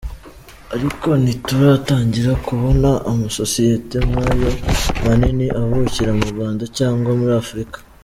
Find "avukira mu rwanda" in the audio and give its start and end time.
5.61-6.63